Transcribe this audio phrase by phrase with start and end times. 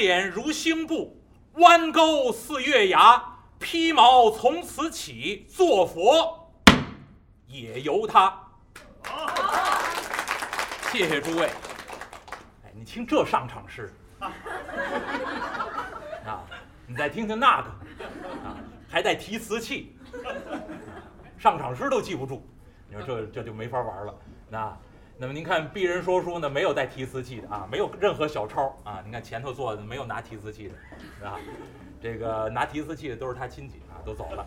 [0.00, 1.22] 点如星布，
[1.56, 3.22] 弯钩似月牙，
[3.58, 6.50] 披毛从此起，做佛
[7.46, 8.34] 也由他。
[10.90, 11.50] 谢谢诸位。
[12.64, 14.32] 哎，你听这上场诗啊，
[16.86, 17.68] 你再听听那个
[18.42, 18.56] 啊，
[18.88, 19.94] 还带提词器，
[21.36, 22.42] 上场诗都记不住，
[22.88, 24.14] 你说这这就没法玩了。
[24.48, 24.74] 那
[25.20, 29.02] 那么您看鄙人说书呢，没有带提词器的啊，没有任何小抄啊。
[29.04, 30.74] 你看前头坐的没有拿提词器的，
[31.18, 31.38] 是吧？
[32.02, 34.46] 这个拿提词器的都是他亲戚啊，都走了。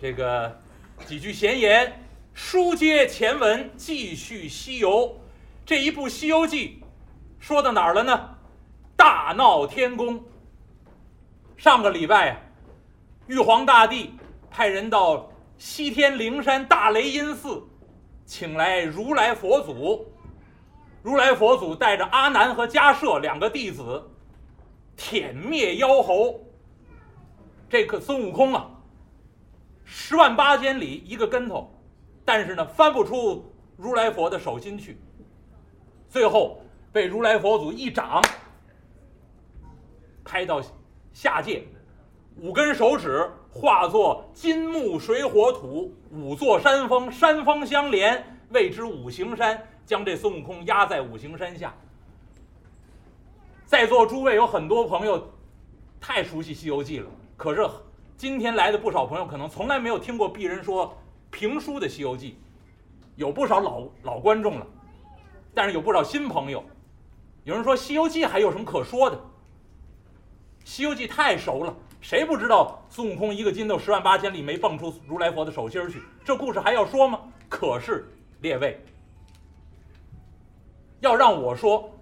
[0.00, 0.60] 这个
[1.06, 2.02] 几句闲言，
[2.34, 5.16] 书接前文，继续西游。
[5.64, 6.82] 这一部《西游记》
[7.38, 8.28] 说到哪儿了呢？
[8.96, 10.20] 大闹天宫。
[11.56, 12.40] 上个礼拜啊，
[13.28, 14.16] 玉皇大帝
[14.50, 17.62] 派人到西天灵山大雷音寺，
[18.30, 20.06] 请来如来佛祖。
[21.02, 24.08] 如来佛祖带着阿难和迦舍两个弟子，
[24.96, 26.40] 舔灭妖猴。
[27.68, 28.70] 这个孙悟空啊，
[29.84, 31.74] 十万八千里一个跟头，
[32.24, 34.96] 但是呢，翻不出如来佛的手心去。
[36.08, 38.22] 最后被如来佛祖一掌
[40.24, 40.62] 拍到
[41.12, 41.64] 下界，
[42.36, 51.74] 五根手指化作金木水火土五座山峰，山峰相连，谓之五行山，将这孙悟空压在五行山下。
[53.66, 55.32] 在座诸位有很多朋友
[56.00, 57.68] 太熟悉《西游记》了，可是
[58.16, 60.96] 今天来的不少朋友可能从来没有听过鄙人说
[61.30, 62.32] 评书的《西游记》，
[63.16, 64.66] 有不少老老观众了。
[65.52, 66.64] 但是有不少新朋友，
[67.42, 69.16] 有人说《西游记》还有什么可说的？
[70.64, 76.00] 《西游记》太熟了，谁不知道孙悟空一个筋斗十万八千里没蹦出如来佛的手心去？
[76.24, 77.20] 这故事还要说吗？
[77.48, 78.08] 可是
[78.40, 78.80] 列位，
[81.00, 81.94] 要让我说，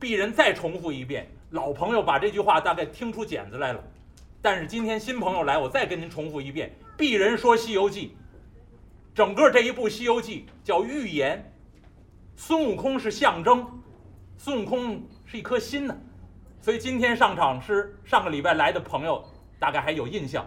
[0.00, 3.82] 鄙人再重复一遍，老朋友把这句话大概听出茧子来了。
[4.42, 8.08] 但是今天新朋友来，我再跟您重复一遍，鄙人说《西游记》，
[9.14, 11.52] 整个这一部《西游记》叫寓言。
[12.36, 13.66] 孙悟空是象征，
[14.38, 15.94] 孙悟空是一颗心呢，
[16.62, 19.24] 所以今天上场是上个礼拜来的朋友
[19.58, 20.46] 大概还有印象，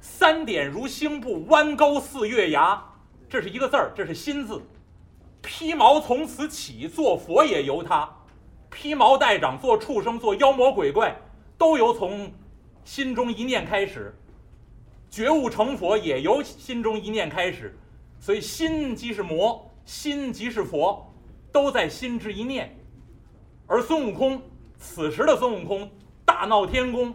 [0.00, 2.82] 三点如星布，弯钩似月牙，
[3.28, 4.60] 这是一个字儿，这是心字。
[5.40, 8.08] 披毛从此起，做佛也由他。
[8.70, 11.16] 披毛戴掌，做畜生，做妖魔鬼怪，
[11.56, 12.32] 都由从
[12.84, 14.14] 心中一念开始。
[15.10, 17.76] 觉悟成佛也由心中一念开始，
[18.18, 21.08] 所以心即是魔，心即是佛。
[21.52, 22.74] 都在心之一念，
[23.66, 24.40] 而孙悟空
[24.82, 25.88] 此时的孙悟空
[26.24, 27.14] 大闹天宫，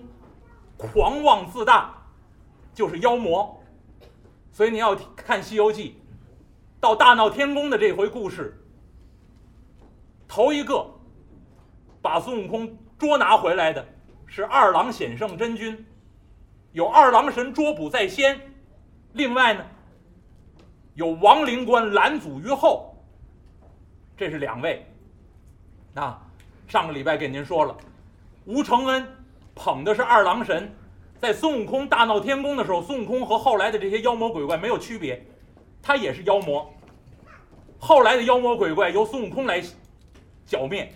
[0.77, 1.93] 狂妄自大，
[2.73, 3.61] 就是妖魔。
[4.53, 5.89] 所以你要看《西游记》，
[6.79, 8.57] 到大闹天宫的这回故事，
[10.29, 10.89] 头一个
[12.01, 13.85] 把孙悟空捉拿回来的
[14.25, 15.85] 是二郎显圣真君，
[16.71, 18.39] 有二郎神捉捕在先，
[19.11, 19.65] 另外呢，
[20.95, 22.95] 有王灵官拦阻于后。
[24.15, 24.83] 这是两位，
[25.93, 26.26] 啊，
[26.67, 27.75] 上个礼拜给您说了，
[28.45, 29.07] 吴承恩
[29.55, 30.69] 捧的是二郎神，
[31.17, 35.25] 在孙悟空大闹天宫的时候，孙悟空和后来的这些妖魔鬼怪没有区别，
[35.81, 36.69] 他也是妖魔。
[37.79, 39.63] 后来的妖魔鬼怪由孙悟空来
[40.45, 40.91] 剿灭，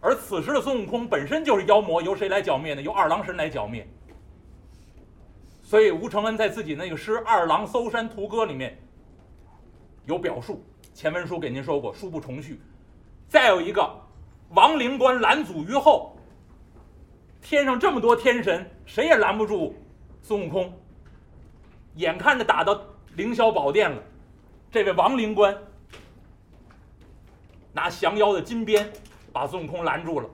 [0.00, 2.82] 而此时的孙悟空本身就是妖魔，由谁来剿灭呢？
[2.82, 3.86] 由二郎神来剿灭。
[5.62, 8.76] 所以吴承恩在自己那个诗《二郎搜山图歌》里面
[10.06, 10.64] 有表述。
[10.94, 12.58] 前文书给您说过，书不重叙。
[13.28, 13.88] 再有一个，
[14.50, 16.16] 王灵官拦阻于后。
[17.40, 19.74] 天上这么多天神，谁也拦不住
[20.22, 20.72] 孙悟空。
[21.94, 22.80] 眼看着打到
[23.14, 24.02] 凌霄宝殿了，
[24.70, 25.56] 这位王灵官
[27.72, 28.90] 拿降妖的金鞭
[29.32, 30.28] 把孙悟空拦住了。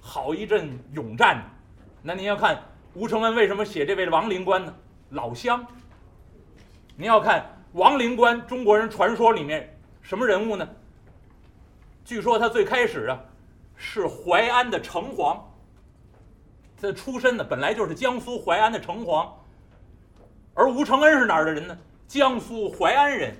[0.00, 1.42] 好一阵勇战！
[2.02, 4.74] 那您要看吴承恩为什么写这位王灵官呢？
[5.10, 5.64] 老乡。
[6.96, 7.50] 您要看。
[7.72, 10.68] 王灵官，中国人传说里面什么人物呢？
[12.04, 13.18] 据说他最开始啊
[13.76, 15.40] 是淮安的城隍，
[16.80, 19.26] 他出身呢本来就是江苏淮安的城隍，
[20.52, 21.76] 而吴承恩是哪儿的人呢？
[22.06, 23.34] 江苏淮安人，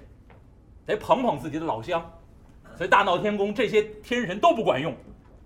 [0.87, 2.11] 得捧捧自己的老乡，
[2.75, 4.97] 所以大闹天宫这些天神都不管用，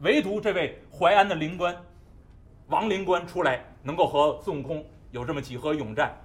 [0.01, 1.77] 唯独这位淮安的灵官
[2.69, 6.17] 王灵官出来，能够和孙悟空有这么几合勇战，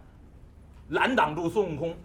[0.90, 1.96] 拦挡住孙悟空。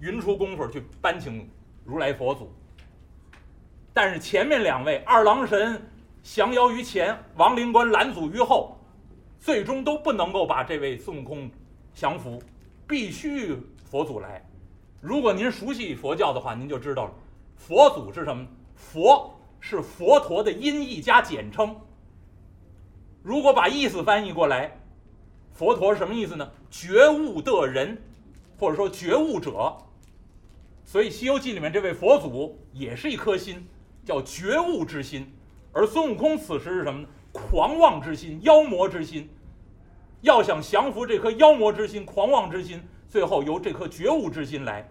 [0.00, 1.50] 匀出功夫去搬请
[1.84, 2.52] 如来佛祖，
[4.00, 5.82] 但是前面两位二郎神
[6.22, 8.78] 降妖于前，王灵官拦阻于后，
[9.40, 11.50] 最终都不能够把这位孙悟空
[11.92, 12.40] 降服，
[12.86, 13.56] 必须
[13.90, 14.40] 佛祖来。
[15.00, 17.12] 如果您熟悉佛教的话，您就知道了，
[17.56, 18.46] 佛祖是什么？
[18.76, 21.74] 佛是佛陀的音译加简称，
[23.24, 24.78] 如果把意思翻译过来，
[25.50, 26.48] 佛陀是什么意思呢？
[26.70, 28.00] 觉悟的人，
[28.60, 29.76] 或者说觉悟者。
[30.84, 33.66] 所以《西游记》里面这位佛祖也是一颗心，
[34.08, 35.30] 叫觉悟之心。
[35.70, 37.08] 而孙悟空此时是什么呢？
[37.30, 39.28] 狂妄之心，妖魔之心。
[40.22, 44.90] 要想降服这颗妖魔之心、狂妄之心，最后由这颗觉悟之心来，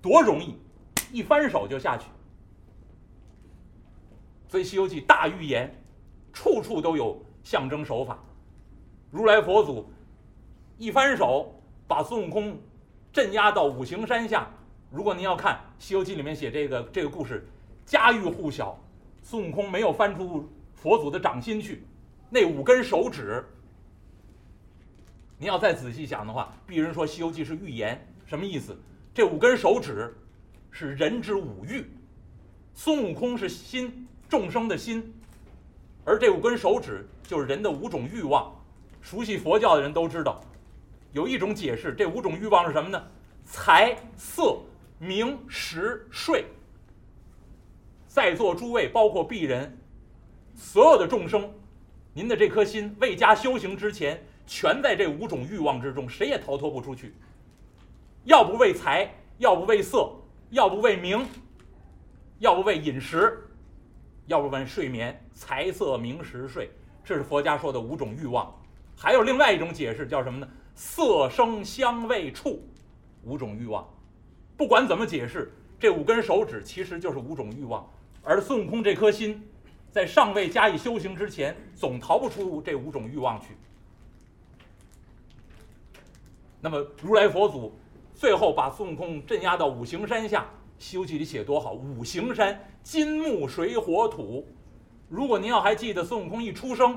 [0.00, 0.56] 多容易，
[1.10, 2.06] 一翻手就下去。
[4.46, 5.74] 所以《西游记》大预言，
[6.32, 8.22] 处处都有象征手法。
[9.10, 9.90] 如来佛祖
[10.78, 12.56] 一翻手，把孙悟空
[13.12, 14.48] 镇压到五行山下。
[14.90, 17.48] 如果您要看《西游记》里面写这个这个故事，
[17.84, 18.78] 家喻户晓。
[19.22, 21.84] 孙悟空没有翻出佛祖的掌心去，
[22.28, 23.44] 那五根手指。
[25.38, 28.76] 你要再仔细想的话，鄙人说《西游记》是预言，什么意思？
[29.14, 30.12] 这五根手指
[30.70, 31.84] 是人之五欲，
[32.74, 35.14] 孙悟空是心，众生的心，
[36.04, 38.52] 而这五根手指就是人的五种欲望。
[39.00, 40.40] 熟悉佛教的人都知道，
[41.12, 43.02] 有一种解释，这五种欲望是什么呢？
[43.44, 44.58] 财、色、
[44.98, 46.44] 名、食、睡。
[48.12, 49.74] 在座诸位，包括鄙人，
[50.54, 51.50] 所有的众生，
[52.12, 54.22] 您的这颗心未加修行之前。
[54.46, 57.14] 全在这五种欲望之中，谁也逃脱不出去。
[58.24, 60.12] 要不为财，要不为色，
[60.50, 61.26] 要不为名，
[62.38, 63.48] 要不为饮食，
[64.26, 65.18] 要不为睡眠。
[65.32, 66.70] 财色名食睡，
[67.02, 68.54] 这是佛家说的五种欲望。
[68.94, 70.46] 还有另外一种解释，叫什么呢？
[70.74, 72.62] 色声香味触，
[73.24, 73.88] 五种欲望。
[74.54, 75.50] 不管怎么解释，
[75.80, 77.90] 这五根手指其实就是五种欲望。
[78.22, 79.42] 而孙悟空这颗心，
[79.90, 83.48] 在尚未加以修行之前，总逃不出这五种欲望去。
[86.60, 87.72] 那么如来佛祖
[88.14, 90.42] 最后把孙悟空镇压到五行山下，
[90.78, 94.46] 《西游记》里写多好，五行山金木水火土。
[95.08, 96.96] 如果您要还记得孙悟空一出生，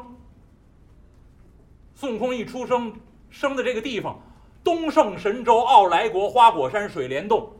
[1.95, 2.93] 孙悟空一出生
[3.31, 4.21] 生的这个地方，
[4.63, 7.51] 东胜神州傲来国花果山水帘洞。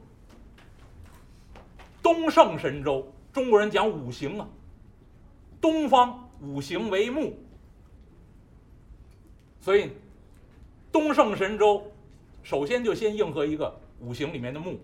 [2.03, 4.47] 东胜神州，中国人讲五行啊，
[5.59, 7.33] 东方五行为木，
[9.59, 9.91] 所以
[10.89, 11.91] 东胜神州。
[12.43, 14.79] 首先就先应和一个五行里面的木，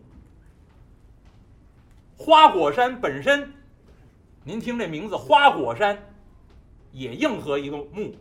[2.17, 3.53] 花果山本身，
[4.43, 5.97] 您听这名字花果山，
[6.91, 8.13] 也应和一个木，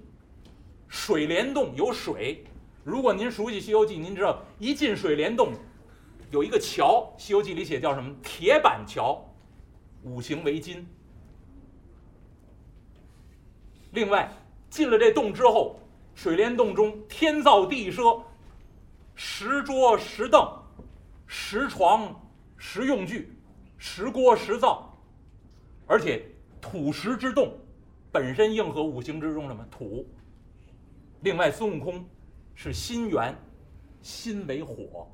[0.87, 2.45] 水帘洞有水，
[2.85, 5.55] 如果您熟悉《西游记》，您知道一进水帘洞，
[6.31, 8.15] 有一个桥，《西游记》里写叫什么？
[8.23, 9.27] 铁板桥，
[10.03, 10.87] 五行为金。
[13.93, 14.33] 另外
[14.69, 15.81] 进了这洞之后，
[16.15, 18.03] 水帘洞中天造地设。
[19.23, 20.51] 石桌、石凳、
[21.27, 22.19] 石床、
[22.57, 23.37] 石用具、
[23.77, 24.97] 石锅、石灶，
[25.87, 26.25] 而且
[26.59, 27.53] 土石之洞
[28.11, 30.07] 本身应和五行之中什么土。
[31.21, 32.03] 另外，孙悟空
[32.55, 33.37] 是心源，
[34.01, 35.07] 心为火，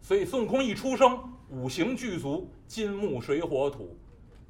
[0.00, 3.98] 所以孙悟空一出生，五行具足，金木水火土。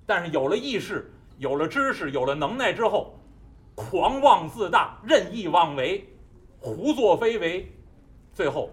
[0.05, 3.19] 但是有了意识，有了知识，有了能耐之后，
[3.75, 6.07] 狂妄自大，任意妄为，
[6.59, 7.67] 胡作非为。
[8.35, 8.71] 最后，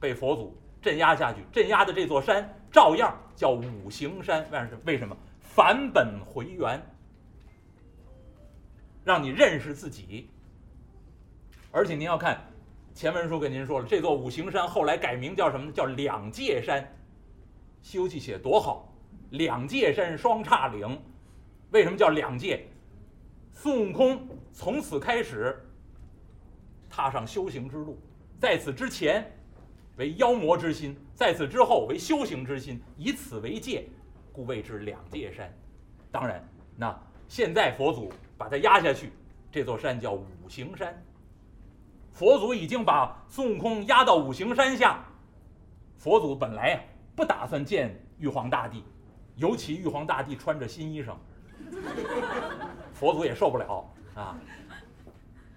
[0.00, 1.38] 被佛祖镇压下去。
[1.52, 4.44] 镇压的这座山照样叫五行山。
[4.50, 4.78] 为什么？
[4.86, 5.16] 为什么？
[5.38, 6.82] 返本回原，
[9.04, 10.28] 让你认识自己。
[11.70, 12.44] 而且您要看
[12.92, 15.70] 前文书跟您说了，这座五行山后来改名叫什么？
[15.70, 16.82] 叫两界山。
[17.84, 18.90] 《西游记》写多好，
[19.28, 20.98] 两界山双叉岭。
[21.70, 22.66] 为什么叫两界？
[23.52, 25.54] 孙悟空从此开始
[26.88, 27.98] 踏上修行之路。
[28.40, 29.30] 在此之前，
[29.98, 33.86] 为妖魔之心；在此之后，为修行之心，以此为界，
[34.32, 35.54] 故谓之两界山。
[36.10, 36.42] 当然，
[36.78, 36.98] 那
[37.28, 39.12] 现在佛祖把它压下去，
[39.52, 41.04] 这座山叫五行山。
[42.12, 45.04] 佛祖已经把孙悟空压到五行山下，
[45.98, 46.80] 佛祖本来呀
[47.14, 48.84] 不打算见玉皇大帝，
[49.36, 51.14] 尤其玉皇大帝穿着新衣裳，
[52.92, 54.38] 佛祖也受不了啊。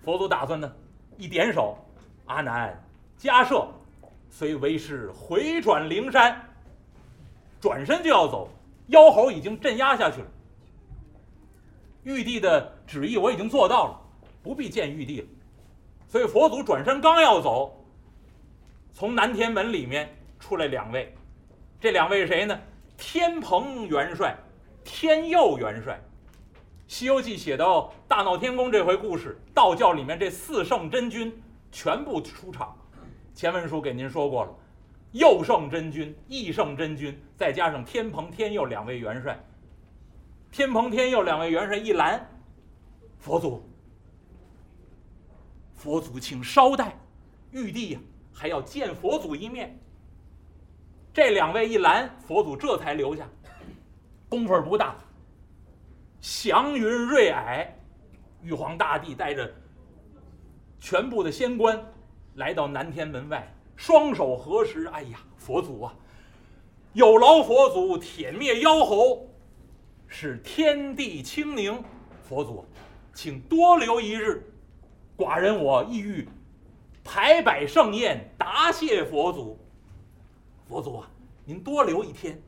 [0.03, 0.71] 佛祖打算呢，
[1.17, 1.77] 一点手。
[2.25, 2.77] 阿难，
[3.17, 3.65] 迦摄，
[4.29, 6.45] 随为师回转灵山，
[7.61, 8.49] 转身就要走，
[8.87, 10.27] 妖猴已经镇压下去了。
[12.03, 14.01] 玉帝的旨意我已经做到了，
[14.43, 15.27] 不必见玉帝了。
[16.09, 17.81] 所以佛祖转身刚要走，
[18.91, 21.15] 从南天门里面出来两位，
[21.79, 22.59] 这两位谁呢？
[22.97, 24.35] 天蓬元帅，
[24.83, 25.93] 天佑元帅。
[26.87, 31.31] 《西游记》写到大闹天宫这回故事，道教里面这四圣真君。
[31.69, 32.75] 全部出场，
[33.35, 34.55] 前文书给您说过了，
[35.11, 39.37] 佑圣真君、义圣真君，再加上天蓬、天佑两位元帅。
[40.49, 42.27] 天蓬、天佑两位元帅一拦，
[43.19, 43.61] 佛祖，
[45.75, 46.97] 佛祖请稍待，
[47.51, 47.99] 玉帝呀
[48.33, 49.77] 还要见佛祖一面。
[51.17, 53.27] 这两位一拦，佛祖这才留下。
[54.29, 54.95] 功夫不大，
[56.21, 57.67] 祥云瑞霭，
[58.43, 59.51] 玉皇大帝带着
[60.77, 61.83] 全部的仙官
[62.35, 64.85] 来到南天门外，双手合十。
[64.89, 65.95] 哎呀，佛祖啊，
[66.93, 69.27] 有劳佛祖铁灭妖猴，
[70.05, 71.83] 使天地清宁。
[72.21, 72.63] 佛祖，
[73.15, 74.53] 请多留一日，
[75.17, 76.29] 寡人我意欲
[77.03, 79.59] 排摆盛宴，答谢佛祖。
[80.67, 81.09] 佛祖啊，
[81.45, 82.41] 您多留一天，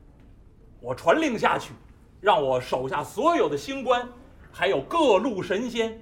[0.81, 1.71] 我传令下去，
[2.19, 4.07] 让我手下所有的星官，
[4.51, 5.99] 还有各路神仙，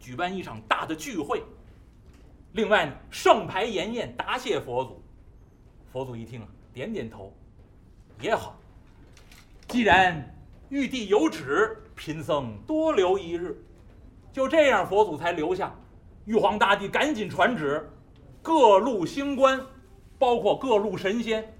[0.00, 1.44] 举办一场大的聚会。
[2.54, 5.00] 另外呢，盛牌筵宴，答谢佛祖。
[5.92, 7.32] 佛祖一听啊，点点头，
[8.20, 8.58] 也好。
[9.68, 10.34] 既然
[10.68, 13.56] 玉帝有旨，贫僧多留一日。
[14.32, 15.72] 就这样，佛祖才留下。
[16.24, 17.88] 玉皇大帝赶紧传旨，
[18.42, 19.60] 各路星官。
[20.22, 21.52] 包括各路神仙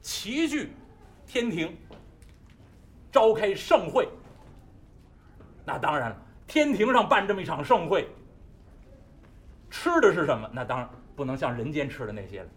[0.00, 0.72] 齐聚
[1.26, 1.76] 天庭，
[3.12, 4.08] 召开盛会。
[5.66, 6.16] 那当然了，
[6.46, 8.08] 天庭上办这么一场盛会，
[9.68, 10.48] 吃的是什么？
[10.50, 12.48] 那当然不能像人间吃的那些了，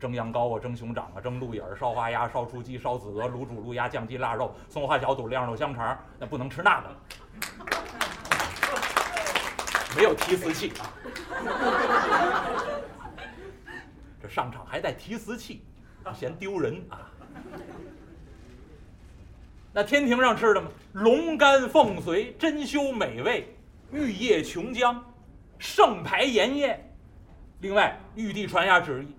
[0.00, 6.88] 蒸羊羔啊，蒸熊掌啊，蒸鹿眼儿，烧花鸭，烧雏鸡，烧子鹅，卤煮鹿鸭，酱鸡腊肉，松花小肚，晾肉香肠，那不能吃那个，
[9.94, 10.90] 没有提词器啊。
[14.38, 15.62] 上场还带提词器，
[16.14, 17.10] 嫌丢人啊！
[19.72, 20.68] 那天庭上吃的吗？
[20.92, 23.52] 龙肝凤髓，珍馐美味，
[23.90, 24.96] 玉液琼浆，
[25.58, 26.94] 盛牌筵宴。
[27.62, 29.12] 另外，玉帝传下旨意，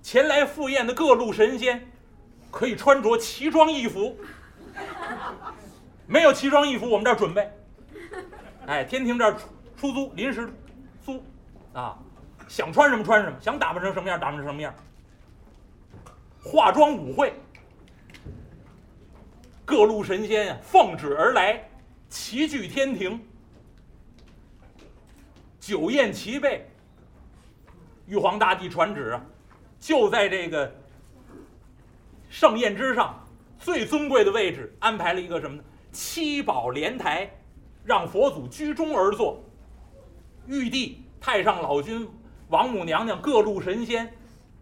[0.00, 1.86] 前来赴宴的各路神仙
[2.50, 4.16] 可以穿着奇装异服。
[6.06, 7.50] 没有奇装异服，我们这儿准备。
[8.64, 9.36] 哎，天庭这儿
[9.76, 10.50] 出租，临时
[11.04, 11.22] 租
[11.74, 11.98] 啊。
[12.48, 14.74] 想穿什么穿什么，想打扮成什么样打扮成什么样。
[16.42, 17.32] 化妆舞会，
[19.64, 21.68] 各路神仙呀奉旨而来，
[22.08, 23.20] 齐聚天庭，
[25.58, 26.68] 酒宴齐备。
[28.06, 29.18] 玉皇大帝传旨，
[29.80, 30.70] 就在这个
[32.28, 33.26] 盛宴之上
[33.58, 35.64] 最尊贵的位置安排了一个什么呢？
[35.90, 37.30] 七宝莲台，
[37.82, 39.42] 让佛祖居中而坐，
[40.46, 42.06] 玉帝、太上老君。
[42.48, 44.12] 王母娘娘、各路神仙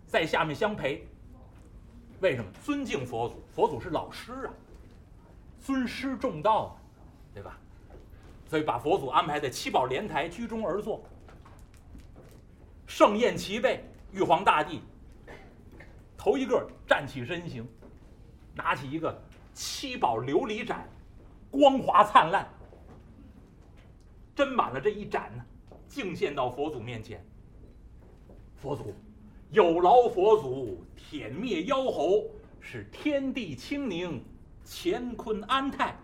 [0.06, 1.06] 在下面相陪。
[2.20, 2.50] 为什么？
[2.62, 4.54] 尊敬佛祖，佛祖是老师啊，
[5.60, 6.70] 尊师重道啊，
[7.34, 7.58] 对吧？
[8.48, 11.02] 所以把佛祖安排在七宝莲台居中而坐。
[12.86, 14.82] 盛宴齐备，玉皇大帝
[16.16, 17.66] 头一个站起身形，
[18.54, 19.20] 拿起一个
[19.54, 20.86] 七宝琉璃盏，
[21.50, 22.46] 光华灿烂，
[24.36, 25.44] 斟满了这一盏呢，
[25.88, 27.24] 敬献到佛祖面前。
[28.62, 28.94] 佛祖，
[29.50, 34.24] 有劳佛祖舔灭妖猴，使天地清宁，
[34.64, 35.96] 乾坤安泰。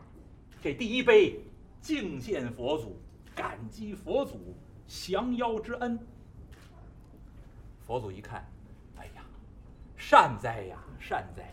[0.60, 1.40] 这第一杯
[1.80, 3.00] 敬献佛祖，
[3.32, 4.56] 感激佛祖
[4.88, 5.96] 降妖之恩。
[7.86, 8.44] 佛祖一看，
[8.96, 9.22] 哎呀，
[9.96, 11.48] 善哉呀，善哉！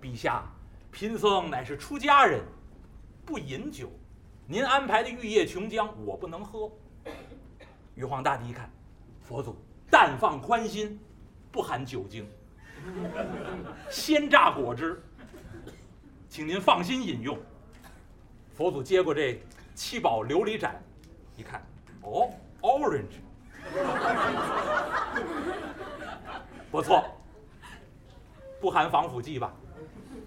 [0.00, 0.50] 陛下，
[0.90, 2.42] 贫僧乃是出家人，
[3.26, 3.90] 不饮酒，
[4.46, 6.72] 您安排的玉液琼浆，我不能喝。
[7.94, 8.70] 玉皇大帝一看，
[9.20, 9.54] 佛祖。
[9.90, 10.98] 但放宽心，
[11.50, 12.28] 不含酒精，
[13.88, 15.02] 鲜榨果汁，
[16.28, 17.38] 请您放心饮用。
[18.54, 19.40] 佛祖接过这
[19.74, 20.82] 七宝琉璃盏，
[21.36, 21.64] 一看，
[22.02, 23.20] 哦，orange，
[26.70, 27.04] 不错，
[28.60, 29.54] 不含防腐剂吧？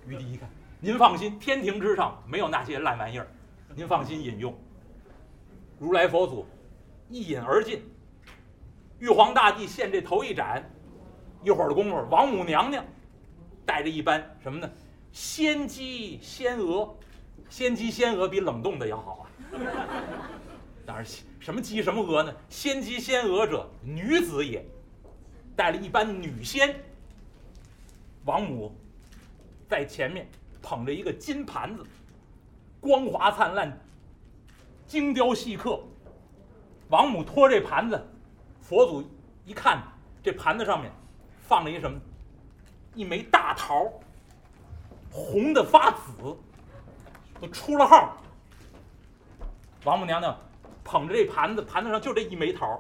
[0.08, 0.50] 玉帝一看，
[0.80, 3.28] 您放心，天庭之上没有那些烂玩意儿，
[3.76, 4.58] 您放心饮用。
[5.78, 6.46] 如来佛祖
[7.10, 7.84] 一饮而尽。
[9.00, 10.64] 玉皇大帝献这头一盏，
[11.44, 12.86] 一会儿的功夫，王母娘娘
[13.66, 14.70] 带着一班什么呢？
[15.14, 16.94] 仙姬仙娥，
[17.50, 19.24] 仙姬仙娥比冷冻的要好啊。
[20.86, 21.06] 当然，
[21.40, 22.34] 什么姬什么娥呢？
[22.50, 24.66] 仙姬仙娥者，女子也。
[25.56, 26.74] 带了一班女仙，
[28.24, 28.74] 王母
[29.68, 30.26] 在前面
[30.62, 31.86] 捧着一个金盘子，
[32.80, 33.78] 光华灿烂，
[34.88, 35.82] 精雕细刻。
[36.90, 38.08] 王母托这盘子。
[38.70, 39.04] 佛祖
[39.46, 39.82] 一看，
[40.22, 40.92] 这盘子上面
[41.42, 42.00] 放了一什么？
[42.94, 43.92] 一枚大桃，
[45.12, 46.38] 红的发紫，
[47.42, 48.16] 都出了号。
[49.86, 50.40] 王母娘娘
[50.84, 52.80] 捧着这盘子，盘子上就这一枚桃，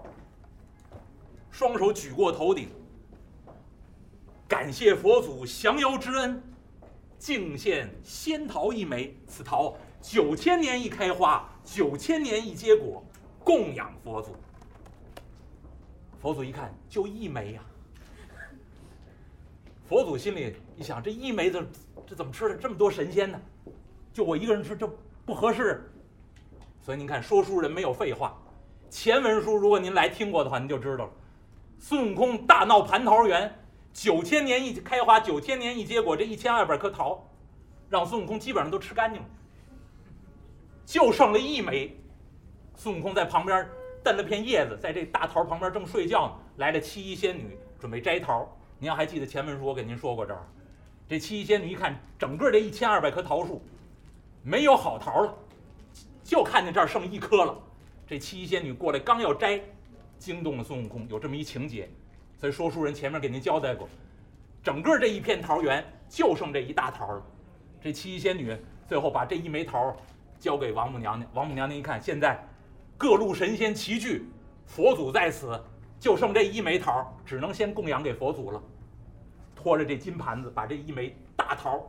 [1.49, 2.69] 双手举过头顶，
[4.47, 6.43] 感谢佛祖降妖之恩，
[7.17, 9.17] 敬献仙桃一枚。
[9.25, 13.03] 此桃九千年一开花，九千年一结果，
[13.43, 14.35] 供养佛祖。
[16.21, 17.61] 佛祖一看，就一枚呀。
[19.87, 21.67] 佛祖心里一想，这一枚怎，
[22.05, 22.55] 这怎么吃的？
[22.55, 23.39] 这么多神仙呢，
[24.13, 24.87] 就我一个人吃，这
[25.25, 25.89] 不合适。
[26.81, 28.37] 所以您看，说书人没有废话。
[28.89, 31.11] 前文书，如果您来听过的话，您就知道了。
[31.79, 33.57] 孙悟空大闹蟠桃园，
[33.93, 37.25] 九千年一开花，九千年一结果，这一千二百颗桃，
[37.89, 39.27] 让孙悟空基本上都吃干净了，
[40.85, 41.95] 就剩了一枚。
[42.75, 43.67] 孙悟空在旁边
[44.09, 48.47] 蹬了片叶子，在这大桃旁边正睡觉呢，来了七衣仙女准备摘桃。
[48.79, 50.41] 您要还记得前文书，我给您说过这儿，
[51.07, 53.61] 这七衣仙女一看整个这一千二百棵桃树，
[54.41, 55.33] 没有好桃了，
[56.23, 57.55] 就看见这儿剩一棵了。
[58.07, 59.61] 这七一仙女过来刚要摘，
[60.17, 61.87] 惊动了孙悟空，有这么一情节，
[62.37, 63.87] 所以说书人前面给您交代过，
[64.63, 67.21] 整个这一片桃园就剩这一大桃了。
[67.81, 69.95] 这七一仙女最后把这一枚桃
[70.39, 72.41] 交给王母娘娘，王母娘娘一看，现在
[72.99, 74.29] 各路神仙齐聚，
[74.65, 75.57] 佛祖在此，
[76.01, 78.61] 就剩这一枚桃，只能先供养给佛祖了。
[79.55, 81.81] 拖着这金盘子，把这一枚大桃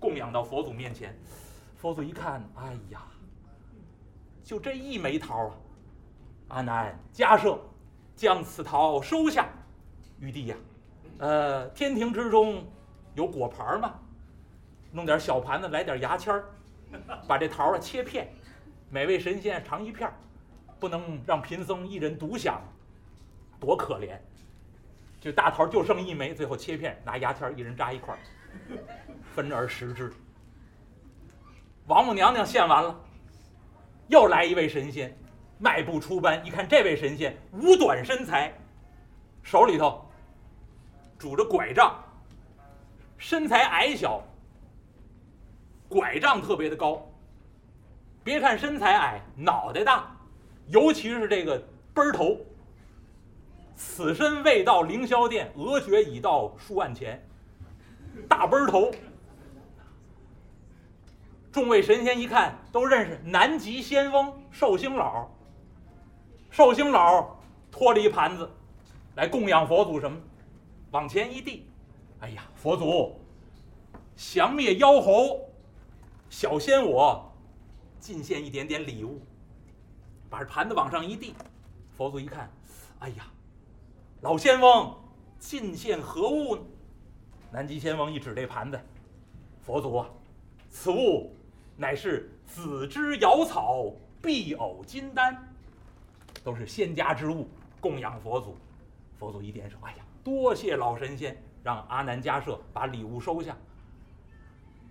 [0.00, 1.16] 供养到佛祖面前。
[1.76, 3.00] 佛祖一看，哎呀！
[4.42, 5.54] 就这一枚桃啊，
[6.48, 7.56] 阿难迦摄，
[8.16, 9.48] 将此桃收下。
[10.18, 10.56] 玉帝呀，
[11.18, 12.66] 呃，天庭之中
[13.14, 13.94] 有果盘吗？
[14.90, 16.44] 弄点小盘子，来点牙签儿，
[17.28, 18.34] 把这桃啊切片，
[18.88, 20.14] 每位神仙尝一片儿
[20.80, 22.60] 不能让贫僧一人独享，
[23.60, 24.18] 多可怜。
[25.20, 28.18] 这大桃就剩一枚，最后切片，拿牙签一人扎一块
[29.34, 30.10] 分而食之。
[31.86, 32.98] 王母娘娘献完了。
[34.08, 35.16] 又来一位神仙，
[35.58, 38.52] 迈步出班，一看这位神仙五短身材，
[39.42, 40.04] 手里头
[41.16, 42.02] 拄着拐杖，
[43.18, 44.20] 身材矮小，
[45.88, 47.06] 拐杖特别的高。
[48.24, 50.16] 别看身材矮，脑袋大，
[50.70, 52.36] 尤其是这个奔儿头。
[53.76, 57.26] 此身未到凌霄殿，额爵已到书案前。
[58.28, 58.90] 大奔儿头。
[61.50, 65.28] 众位神仙一看，都认识南极仙翁寿星老。
[66.50, 67.36] 寿星老
[67.70, 68.48] 托了一盘子，
[69.16, 70.18] 来供养佛祖什么？
[70.90, 71.66] 往前一递，
[72.20, 73.18] 哎呀，佛祖，
[74.16, 75.48] 降灭妖猴，
[76.28, 77.32] 小仙我
[77.98, 79.20] 进献一点点礼物。
[80.30, 81.34] 把这盘子往上一递，
[81.96, 82.48] 佛祖一看，
[83.00, 83.26] 哎呀，
[84.22, 84.96] 老仙翁
[85.38, 86.62] 进献何物呢？
[87.50, 88.80] 南极仙翁一指这盘子，
[89.60, 90.08] 佛祖啊，
[90.70, 91.34] 此物。
[91.76, 93.90] 乃是紫芝瑶草，
[94.20, 95.34] 碧藕金丹，
[96.44, 97.48] 都是仙家之物，
[97.80, 98.54] 供养佛祖。
[99.18, 103.56] 佛祖一点手，哎呀，多谢老神仙，让阿难迦舍把礼物收下。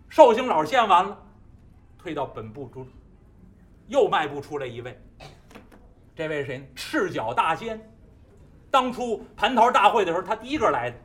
[0.10, 1.16] 寿星老献完了，
[2.00, 2.88] 退到本部中，
[3.90, 4.98] 又迈步出来一位。
[6.16, 6.72] 这位是谁？
[6.74, 7.78] 赤脚大仙。
[8.72, 10.98] 当初蟠桃大会的时候，他第一个来的，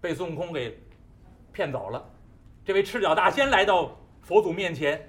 [0.00, 0.78] 被孙悟空给
[1.52, 2.04] 骗走了。
[2.62, 3.96] 这位赤脚大仙来到。
[4.20, 5.08] 佛祖面前，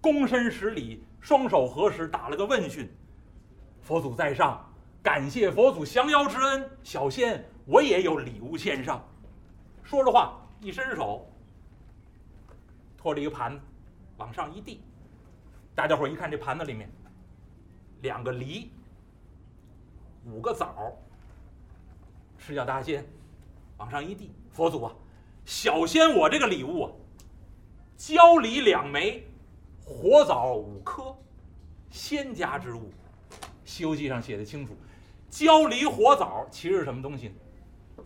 [0.00, 2.90] 躬身施礼，双手合十，打了个问讯。
[3.82, 4.64] 佛祖在上，
[5.02, 9.06] 感谢佛祖降妖之恩，小仙我也有礼物献上。
[9.82, 11.30] 说着话，一伸手，
[12.96, 13.60] 托着一个盘子，
[14.16, 14.80] 往上一递。
[15.78, 16.90] 大家伙一看，这盘子里面
[18.02, 18.68] 两个梨，
[20.26, 20.92] 五个枣。
[22.36, 23.06] 赤脚大仙
[23.76, 24.92] 往上一递，佛祖啊，
[25.44, 26.90] 小仙我这个礼物啊。
[27.96, 29.24] 焦梨两枚，
[29.84, 31.16] 火枣五颗，
[31.90, 32.90] 仙家之物，
[33.64, 34.76] 《西游记》上写的清楚。
[35.30, 37.34] 焦梨火枣其实是什么东西呢？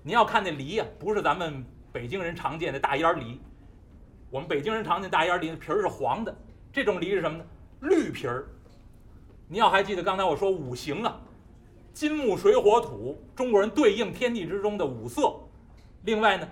[0.03, 3.41] 您要看那梨呀，不是咱们北京人常见的大烟梨。
[4.29, 6.37] 我们北京人常见大烟梨皮儿是黄的，
[6.71, 7.45] 这种梨是什么呢？
[7.83, 8.47] 绿皮儿。
[9.49, 11.21] 您要还记得刚才我说五行啊，
[11.93, 15.35] 金木水火土，中国人对应天地之中的五色。
[16.05, 16.49] 另外呢，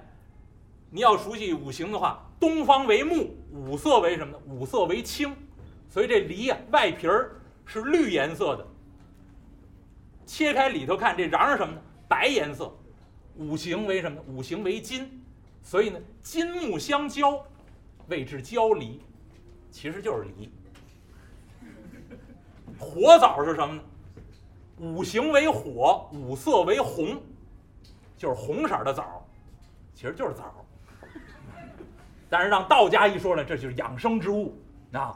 [0.90, 2.26] 你要熟悉五行的话。
[2.40, 4.38] 东方为木，五色为什么呢？
[4.46, 5.36] 五色为青，
[5.90, 8.66] 所以这梨呀，外皮儿是绿颜色的。
[10.24, 11.82] 切开里头看，这瓤是什么呢？
[12.08, 12.74] 白颜色。
[13.36, 14.24] 五行为什么呢？
[14.26, 15.22] 五行为金，
[15.62, 17.44] 所以呢，金木相交，
[18.08, 19.02] 谓之交梨，
[19.70, 20.48] 其实就是梨。
[22.80, 23.82] 火枣是什么呢？
[24.78, 27.20] 五行为火，五色为红，
[28.16, 29.22] 就是红色的枣，
[29.94, 30.52] 其实就是枣。
[32.30, 34.56] 但是让道家一说呢，这就是养生之物
[34.92, 35.14] 啊，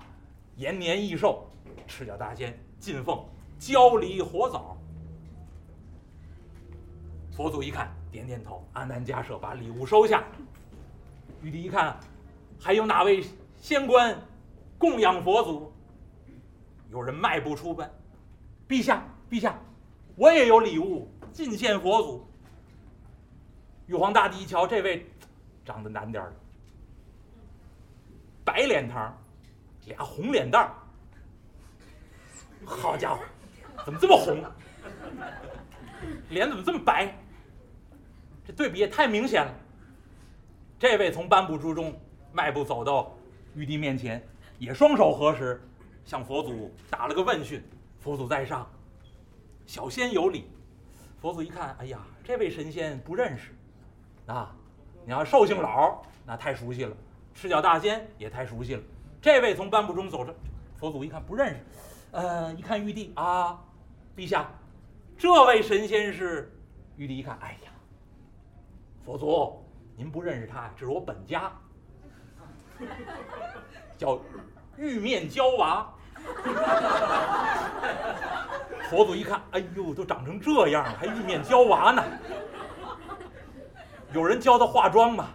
[0.57, 1.49] 延年益寿。
[1.87, 3.23] 赤脚大仙进奉
[3.59, 4.77] 焦梨火枣，
[7.31, 10.25] 佛祖一看，点点头，阿难迦舍把礼物收下。
[11.43, 11.99] 玉帝一看，
[12.59, 13.23] 还有哪位
[13.59, 14.19] 仙官
[14.79, 15.71] 供养佛祖？
[16.95, 17.91] 有人迈步出奔，
[18.69, 19.59] 陛下，陛下，
[20.15, 22.25] 我也有礼物进献佛祖。
[23.89, 25.05] 玉皇大帝一瞧，这位
[25.65, 26.33] 长得难点儿，
[28.45, 29.11] 白脸膛，
[29.87, 30.71] 俩红脸蛋儿。
[32.65, 33.25] 好家伙，
[33.85, 34.41] 怎么这么红？
[36.31, 37.13] 脸怎么这么白？
[38.47, 39.53] 这对比也太明显了。
[40.79, 41.93] 这位从颁布书中
[42.33, 43.13] 迈步走到
[43.57, 44.25] 玉帝面前，
[44.61, 45.61] 也双手合十，
[46.05, 47.63] 向佛祖打了个问讯。
[48.01, 48.71] 佛祖在上，
[49.67, 50.51] 小仙有礼。
[51.21, 53.51] 佛祖一看，哎呀，这位神仙不认识。
[54.27, 54.55] 啊，
[55.07, 56.95] 你要寿星老，那太熟悉了；
[57.33, 58.83] 赤脚大仙也太熟悉了。
[59.23, 60.35] 这位从颁布中走着，
[60.77, 61.61] 佛祖一看不认识，
[62.11, 63.59] 呃，一看玉帝啊，
[64.15, 64.51] 陛下，
[65.17, 66.51] 这位神仙是？
[66.97, 67.73] 玉帝一看，哎呀，
[69.03, 69.65] 佛祖，
[69.97, 71.51] 您不认识他，这是我本家，
[73.97, 74.21] 叫
[74.77, 75.94] 玉面娇娃。
[78.91, 82.05] 佛祖一看，哎呦，都长成这样了，还玉面娇娃呢。
[84.13, 85.29] 有人教他化妆吗？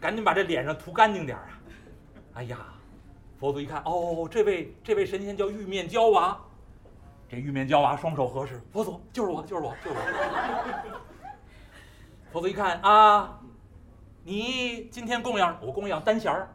[0.00, 1.44] 赶紧把这脸上涂干净点啊！
[2.34, 2.58] 哎呀，
[3.38, 6.36] 佛祖一看，哦，这位这位神仙叫玉面娇娃，
[7.28, 10.02] 这玉面娇娃双手合十，佛祖就是我，就是我，就是我。
[12.32, 13.38] 佛祖一看啊，
[14.24, 16.48] 你今天供养我供养单弦儿。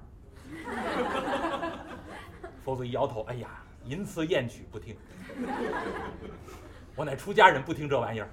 [2.68, 4.94] 佛祖一摇头，哎呀，淫词艳曲不听，
[6.98, 8.28] 我乃出家人，不听这玩意儿。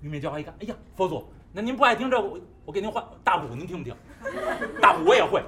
[0.00, 3.94] 玉面娇娃一看，哎呀，佛祖，那您不爱听这，我我给您换大鼓，您听不听？
[4.80, 5.44] 大鼓我也会。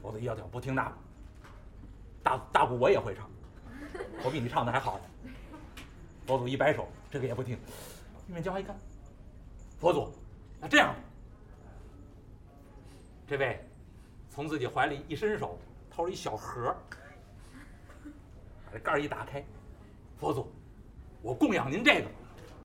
[0.00, 0.94] 佛祖一摇头，不听大鼓。
[2.22, 3.28] 大大鼓我也会唱，
[4.22, 5.00] 我比你唱的还好。
[6.28, 7.58] 佛祖一摆手，这个也不听。
[8.28, 8.78] 玉面娇娃一看，
[9.80, 10.14] 佛祖，
[10.60, 10.94] 那这样，
[13.26, 13.68] 这位
[14.28, 15.58] 从自己怀里一伸手，
[15.90, 16.74] 掏了一小盒，
[18.64, 19.44] 把这盖一打开，
[20.18, 20.50] 佛祖，
[21.20, 22.19] 我供养您这个。